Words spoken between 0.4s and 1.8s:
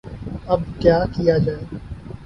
اب کیا کیا جائے؟